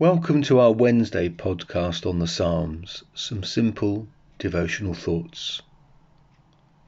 Welcome 0.00 0.40
to 0.44 0.58
our 0.60 0.72
Wednesday 0.72 1.28
podcast 1.28 2.08
on 2.08 2.20
the 2.20 2.26
Psalms, 2.26 3.04
some 3.12 3.44
simple 3.44 4.08
devotional 4.38 4.94
thoughts. 4.94 5.60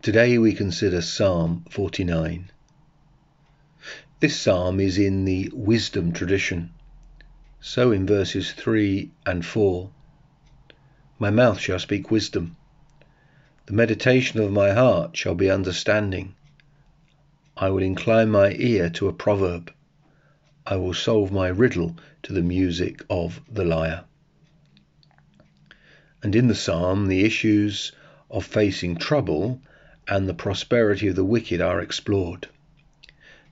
Today 0.01 0.39
we 0.39 0.55
consider 0.55 1.03
Psalm 1.03 1.67
49. 1.69 2.51
This 4.21 4.41
psalm 4.41 4.81
is 4.81 4.97
in 4.97 5.27
the 5.27 5.51
wisdom 5.53 6.13
tradition. 6.13 6.71
So 7.61 7.93
in 7.93 8.07
verses 8.07 8.53
3 8.53 9.11
and 9.27 9.45
4, 9.45 9.91
My 11.19 11.29
mouth 11.29 11.61
shall 11.61 11.81
speak 11.81 12.11
wisdom, 12.11 12.57
the 13.67 13.75
meditation 13.75 14.41
of 14.41 14.51
my 14.51 14.73
heart 14.73 15.19
shall 15.19 15.35
be 15.35 15.51
understanding. 15.51 16.35
I 17.59 17.69
will 17.69 17.83
incline 17.83 18.31
my 18.31 18.53
ear 18.53 18.89
to 18.89 19.09
a 19.09 19.13
proverb. 19.13 19.71
I 20.67 20.77
will 20.77 20.95
solve 20.95 21.33
my 21.33 21.49
riddle 21.49 21.97
to 22.23 22.33
the 22.33 22.43
music 22.43 23.03
of 23.11 23.41
the 23.51 23.65
lyre. 23.65 24.05
And 26.23 26.37
in 26.37 26.47
the 26.47 26.55
psalm, 26.55 27.09
the 27.09 27.25
issues 27.25 27.91
of 28.31 28.45
facing 28.45 28.97
trouble 28.97 29.61
and 30.07 30.29
the 30.29 30.35
prosperity 30.35 31.09
of 31.09 31.17
the 31.17 31.25
wicked 31.25 31.61
are 31.61 31.81
explored. 31.81 32.49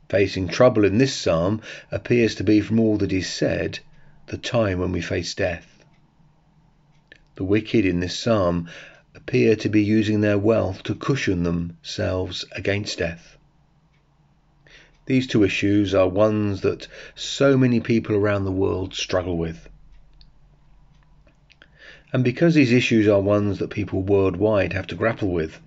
Facing 0.09 0.49
trouble 0.49 0.85
in 0.85 0.99
this 0.99 1.15
psalm 1.15 1.63
appears 1.91 2.37
to 2.37 2.45
be, 2.45 2.61
from 2.61 2.79
all 2.79 2.97
that 2.99 3.13
is 3.13 3.29
said, 3.29 3.81
the 4.27 4.39
time 4.39 4.79
when 4.79 4.93
we 4.93 5.01
face 5.01 5.35
death. 5.35 5.85
The 7.35 7.45
wicked 7.45 7.85
in 7.85 8.01
this 8.01 8.19
psalm 8.19 8.69
appear 9.15 9.57
to 9.57 9.69
be 9.69 9.83
using 9.83 10.21
their 10.21 10.39
wealth 10.39 10.85
to 10.85 10.95
cushion 10.95 11.43
themselves 11.43 12.45
against 12.53 12.99
death. 12.99 13.37
These 15.11 15.27
two 15.27 15.43
issues 15.43 15.93
are 15.93 16.09
ones 16.09 16.61
that 16.61 16.87
so 17.17 17.57
many 17.59 17.81
people 17.81 18.15
around 18.15 18.45
the 18.45 18.53
world 18.53 18.95
struggle 18.95 19.37
with. 19.37 19.69
And 22.13 22.23
because 22.23 22.55
these 22.55 22.71
issues 22.71 23.09
are 23.09 23.21
ones 23.21 23.59
that 23.59 23.71
people 23.71 24.05
worldwide 24.05 24.73
have 24.73 24.87
to 24.87 24.95
grapple 24.95 25.33
with, 25.33 25.59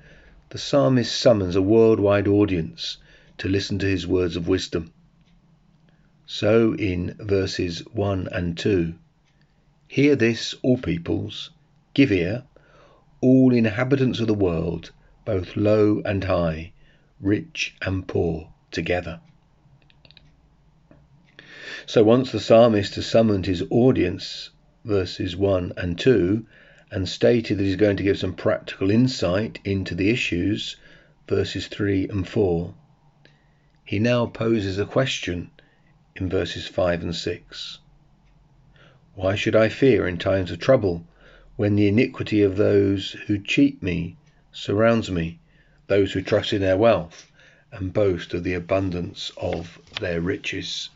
the 0.52 0.58
psalmist 0.58 1.14
summons 1.14 1.58
a 1.58 1.62
worldwide 1.62 2.26
audience 2.26 3.00
to 3.40 3.50
listen 3.50 3.78
to 3.80 3.86
his 3.86 4.08
words 4.08 4.38
of 4.38 4.48
wisdom. 4.48 4.94
So 6.26 6.74
in 6.76 7.18
verses 7.20 7.80
1 7.92 8.30
and 8.32 8.58
2 8.58 8.94
Hear 9.90 10.16
this, 10.16 10.56
all 10.62 10.78
peoples, 10.78 11.50
give 11.94 12.14
ear, 12.14 12.46
all 13.20 13.54
inhabitants 13.54 14.22
of 14.22 14.28
the 14.28 14.34
world, 14.34 14.94
both 15.26 15.58
low 15.58 16.02
and 16.06 16.24
high, 16.24 16.72
rich 17.20 17.76
and 17.82 18.08
poor 18.08 18.48
together. 18.72 19.20
So 21.86 22.02
once 22.02 22.32
the 22.32 22.40
psalmist 22.40 22.96
has 22.96 23.06
summoned 23.08 23.46
his 23.46 23.62
audience, 23.70 24.52
verses 24.86 25.36
1 25.36 25.74
and 25.76 26.00
2, 26.00 26.46
and 26.90 27.10
stated 27.10 27.58
that 27.58 27.64
he's 27.66 27.76
going 27.76 27.98
to 27.98 28.04
give 28.04 28.18
some 28.18 28.36
practical 28.36 28.90
insight 28.90 29.60
into 29.66 29.94
the 29.94 30.10
issues, 30.10 30.78
verses 31.28 31.68
3 31.68 32.08
and 32.08 32.26
4, 32.26 32.74
he 33.84 34.00
now 34.00 34.26
poses 34.26 34.80
a 34.80 34.86
question 34.86 35.52
in 36.16 36.30
verses 36.30 36.68
5 36.68 37.04
and 37.04 37.14
6. 37.14 37.80
Why 39.16 39.36
should 39.36 39.56
I 39.56 39.68
fear 39.68 40.08
in 40.08 40.18
times 40.18 40.52
of 40.52 40.60
trouble 40.60 41.06
when 41.58 41.76
the 41.76 41.90
iniquity 41.90 42.44
of 42.44 42.56
those 42.56 43.12
who 43.28 43.38
cheat 43.38 43.84
me 43.84 44.16
surrounds 44.54 45.12
me, 45.12 45.40
those 45.88 46.14
who 46.14 46.22
trust 46.22 46.54
in 46.54 46.62
their 46.62 46.78
wealth 46.78 47.30
and 47.74 47.92
boast 47.92 48.34
of 48.34 48.46
the 48.46 48.54
abundance 48.54 49.34
of 49.36 49.80
their 50.00 50.22
riches? 50.22 50.90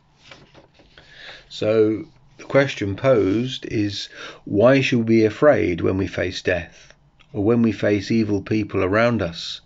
So 1.49 2.05
the 2.37 2.43
question 2.43 2.97
posed 2.97 3.65
is 3.67 4.09
why 4.43 4.81
should 4.81 4.99
we 4.99 5.05
be 5.05 5.25
afraid 5.25 5.79
when 5.79 5.97
we 5.97 6.05
face 6.05 6.41
death 6.41 6.93
or 7.31 7.43
when 7.43 7.61
we 7.61 7.71
face 7.71 8.11
evil 8.11 8.41
people 8.41 8.83
around 8.83 9.21
us, 9.21 9.61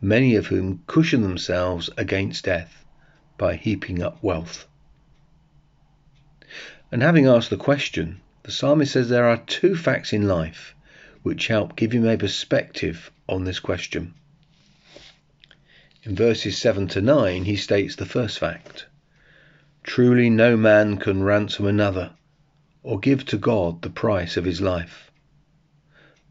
many 0.00 0.36
of 0.36 0.48
whom 0.48 0.82
cushion 0.86 1.22
themselves 1.22 1.88
against 1.96 2.44
death 2.44 2.84
by 3.38 3.56
heaping 3.56 4.02
up 4.02 4.22
wealth? 4.22 4.66
And 6.90 7.02
having 7.02 7.26
asked 7.26 7.48
the 7.48 7.56
question, 7.56 8.20
the 8.42 8.52
psalmist 8.52 8.92
says 8.92 9.08
there 9.08 9.26
are 9.26 9.38
two 9.38 9.74
facts 9.74 10.12
in 10.12 10.28
life 10.28 10.74
which 11.22 11.46
help 11.46 11.76
give 11.76 11.92
him 11.92 12.06
a 12.06 12.18
perspective 12.18 13.10
on 13.26 13.44
this 13.44 13.58
question. 13.58 14.12
In 16.02 16.14
verses 16.14 16.58
7 16.58 16.88
to 16.88 17.00
9, 17.00 17.44
he 17.44 17.56
states 17.56 17.96
the 17.96 18.04
first 18.04 18.38
fact 18.38 18.86
Truly 19.82 20.30
no 20.30 20.56
man 20.56 20.96
can 20.96 21.22
ransom 21.22 21.66
another, 21.66 22.12
or 22.82 23.00
give 23.00 23.24
to 23.26 23.36
God 23.36 23.82
the 23.82 23.90
price 23.90 24.36
of 24.36 24.44
his 24.44 24.60
life. 24.60 25.10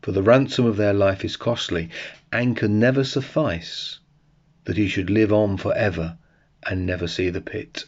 For 0.02 0.12
the 0.12 0.24
ransom 0.24 0.66
of 0.66 0.78
their 0.78 0.94
life 0.94 1.26
is 1.26 1.36
costly, 1.36 1.90
and 2.32 2.56
can 2.56 2.80
never 2.80 3.04
suffice 3.04 4.00
that 4.64 4.78
he 4.78 4.88
should 4.88 5.10
live 5.10 5.34
on 5.34 5.58
for 5.58 5.76
ever 5.76 6.18
and 6.66 6.86
never 6.86 7.08
see 7.08 7.30
the 7.30 7.42
pit. 7.42 7.86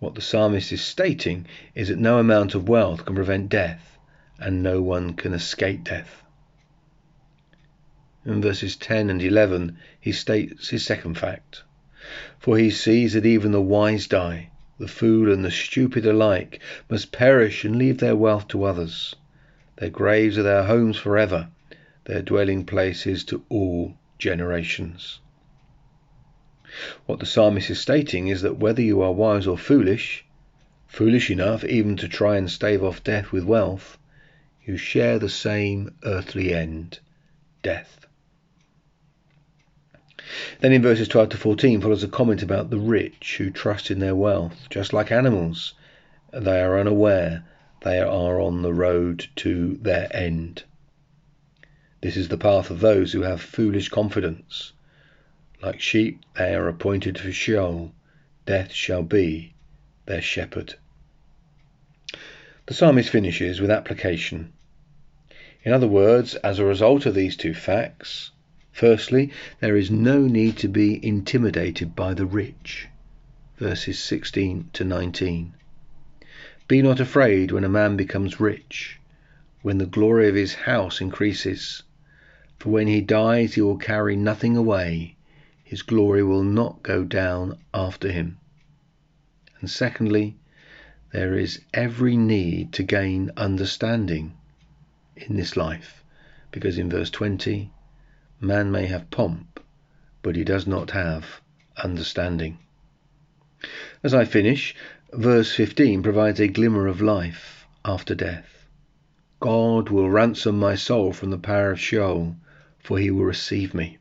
What 0.00 0.14
the 0.14 0.20
psalmist 0.20 0.72
is 0.72 0.82
stating 0.82 1.46
is 1.74 1.88
that 1.88 1.98
no 1.98 2.18
amount 2.18 2.54
of 2.54 2.68
wealth 2.68 3.04
can 3.04 3.14
prevent 3.14 3.48
death, 3.48 3.96
and 4.38 4.62
no 4.62 4.82
one 4.82 5.14
can 5.14 5.32
escape 5.34 5.84
death. 5.84 6.22
In 8.24 8.42
verses 8.42 8.74
10 8.76 9.08
and 9.08 9.22
11, 9.22 9.78
he 10.00 10.12
states 10.12 10.70
his 10.70 10.84
second 10.84 11.16
fact. 11.16 11.62
For 12.38 12.56
he 12.56 12.70
sees 12.70 13.14
that 13.14 13.26
even 13.26 13.50
the 13.50 13.60
wise 13.60 14.06
die, 14.06 14.50
the 14.78 14.86
fool 14.86 15.32
and 15.32 15.44
the 15.44 15.50
stupid 15.50 16.06
alike 16.06 16.60
must 16.88 17.10
perish 17.10 17.64
and 17.64 17.76
leave 17.76 17.98
their 17.98 18.14
wealth 18.14 18.46
to 18.48 18.62
others. 18.62 19.16
Their 19.78 19.90
graves 19.90 20.38
are 20.38 20.44
their 20.44 20.62
homes 20.62 20.96
forever, 20.96 21.48
their 22.04 22.22
dwelling 22.22 22.64
places 22.64 23.24
to 23.24 23.42
all 23.48 23.94
generations. 24.18 25.18
What 27.06 27.18
the 27.18 27.26
psalmist 27.26 27.70
is 27.70 27.80
stating 27.80 28.28
is 28.28 28.42
that 28.42 28.58
whether 28.58 28.82
you 28.82 29.02
are 29.02 29.12
wise 29.12 29.46
or 29.46 29.58
foolish, 29.58 30.24
foolish 30.86 31.30
enough 31.30 31.64
even 31.64 31.96
to 31.96 32.08
try 32.08 32.36
and 32.36 32.50
stave 32.50 32.84
off 32.84 33.02
death 33.02 33.32
with 33.32 33.44
wealth, 33.44 33.98
you 34.64 34.76
share 34.76 35.18
the 35.18 35.28
same 35.28 35.92
earthly 36.04 36.54
end 36.54 37.00
death. 37.62 38.05
Then 40.60 40.72
in 40.72 40.82
verses 40.82 41.08
12 41.08 41.30
to 41.30 41.36
14 41.36 41.80
follows 41.80 42.02
a 42.02 42.08
comment 42.08 42.42
about 42.42 42.70
the 42.70 42.78
rich 42.78 43.36
who 43.38 43.50
trust 43.50 43.90
in 43.90 43.98
their 43.98 44.14
wealth, 44.14 44.66
just 44.70 44.92
like 44.92 45.12
animals. 45.12 45.74
They 46.32 46.60
are 46.60 46.78
unaware 46.78 47.44
they 47.86 48.00
are 48.00 48.40
on 48.40 48.62
the 48.62 48.74
road 48.74 49.28
to 49.36 49.76
their 49.76 50.08
end. 50.10 50.64
This 52.00 52.16
is 52.16 52.26
the 52.26 52.36
path 52.36 52.68
of 52.68 52.80
those 52.80 53.12
who 53.12 53.22
have 53.22 53.40
foolish 53.40 53.90
confidence. 53.90 54.72
Like 55.62 55.80
sheep, 55.80 56.20
they 56.36 56.52
are 56.54 56.66
appointed 56.66 57.16
for 57.16 57.30
Sheol. 57.30 57.94
Death 58.44 58.72
shall 58.72 59.04
be 59.04 59.54
their 60.06 60.20
shepherd. 60.20 60.74
The 62.66 62.74
psalmist 62.74 63.08
finishes 63.08 63.60
with 63.60 63.70
application. 63.70 64.52
In 65.62 65.72
other 65.72 65.86
words, 65.86 66.34
as 66.36 66.58
a 66.58 66.64
result 66.64 67.06
of 67.06 67.14
these 67.14 67.36
two 67.36 67.54
facts, 67.54 68.32
Firstly, 68.76 69.32
there 69.60 69.74
is 69.74 69.90
no 69.90 70.26
need 70.26 70.58
to 70.58 70.68
be 70.68 71.02
intimidated 71.02 71.96
by 71.96 72.12
the 72.12 72.26
rich. 72.26 72.88
Verses 73.56 73.98
16 73.98 74.68
to 74.74 74.84
19. 74.84 75.54
Be 76.68 76.82
not 76.82 77.00
afraid 77.00 77.52
when 77.52 77.64
a 77.64 77.70
man 77.70 77.96
becomes 77.96 78.38
rich, 78.38 79.00
when 79.62 79.78
the 79.78 79.86
glory 79.86 80.28
of 80.28 80.34
his 80.34 80.52
house 80.68 81.00
increases. 81.00 81.84
For 82.58 82.68
when 82.68 82.86
he 82.86 83.00
dies, 83.00 83.54
he 83.54 83.62
will 83.62 83.78
carry 83.78 84.14
nothing 84.14 84.58
away, 84.58 85.16
his 85.64 85.80
glory 85.80 86.22
will 86.22 86.44
not 86.44 86.82
go 86.82 87.02
down 87.02 87.56
after 87.72 88.12
him. 88.12 88.36
And 89.58 89.70
secondly, 89.70 90.36
there 91.14 91.34
is 91.34 91.62
every 91.72 92.18
need 92.18 92.74
to 92.74 92.82
gain 92.82 93.30
understanding 93.38 94.34
in 95.16 95.36
this 95.36 95.56
life, 95.56 96.04
because 96.50 96.76
in 96.76 96.90
verse 96.90 97.08
20, 97.08 97.70
Man 98.40 98.70
may 98.70 98.84
have 98.84 99.10
pomp, 99.10 99.60
but 100.20 100.36
he 100.36 100.44
does 100.44 100.66
not 100.66 100.90
have 100.90 101.40
understanding. 101.82 102.58
As 104.02 104.12
I 104.12 104.26
finish, 104.26 104.74
verse 105.10 105.54
15 105.54 106.02
provides 106.02 106.38
a 106.38 106.46
glimmer 106.46 106.86
of 106.86 107.00
life 107.00 107.66
after 107.82 108.14
death. 108.14 108.68
God 109.40 109.88
will 109.88 110.10
ransom 110.10 110.58
my 110.58 110.74
soul 110.74 111.14
from 111.14 111.30
the 111.30 111.38
power 111.38 111.70
of 111.70 111.80
Sheol, 111.80 112.36
for 112.78 112.98
he 112.98 113.10
will 113.10 113.24
receive 113.24 113.72
me. 113.72 113.96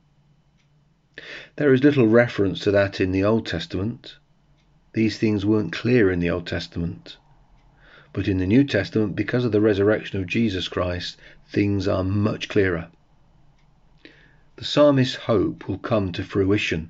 There 1.56 1.72
is 1.72 1.82
little 1.82 2.08
reference 2.08 2.60
to 2.62 2.72
that 2.72 3.00
in 3.00 3.14
the 3.14 3.24
Old 3.24 3.46
Testament. 3.46 4.18
These 4.92 5.18
things 5.18 5.46
weren't 5.46 5.72
clear 5.72 6.12
in 6.12 6.20
the 6.20 6.30
Old 6.30 6.46
Testament. 6.46 7.16
But 8.12 8.28
in 8.28 8.40
the 8.40 8.48
New 8.48 8.66
Testament, 8.66 9.16
because 9.16 9.46
of 9.46 9.54
the 9.54 9.62
resurrection 9.62 10.20
of 10.20 10.28
Jesus 10.28 10.68
Christ, 10.68 11.16
things 11.48 11.88
are 11.88 12.04
much 12.04 12.50
clearer 12.50 12.90
the 14.58 14.64
psalmist's 14.64 15.16
hope 15.16 15.68
will 15.68 15.78
come 15.78 16.12
to 16.14 16.24
fruition. 16.24 16.90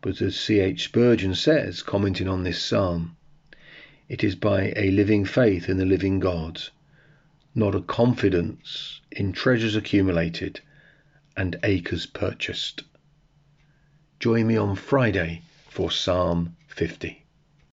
But 0.00 0.22
as 0.22 0.40
C.H. 0.40 0.84
Spurgeon 0.84 1.34
says, 1.34 1.82
commenting 1.82 2.28
on 2.28 2.44
this 2.44 2.62
psalm, 2.62 3.16
It 4.08 4.24
is 4.24 4.36
by 4.36 4.72
a 4.74 4.90
living 4.90 5.26
faith 5.26 5.68
in 5.68 5.76
the 5.76 5.84
living 5.84 6.18
God, 6.18 6.62
not 7.54 7.74
a 7.74 7.82
confidence 7.82 9.00
in 9.10 9.32
treasures 9.32 9.76
accumulated 9.76 10.60
and 11.36 11.56
acres 11.62 12.06
purchased. 12.06 12.84
Join 14.18 14.46
me 14.46 14.56
on 14.56 14.76
Friday 14.76 15.42
for 15.68 15.90
Psalm 15.90 16.56
50. 16.68 17.25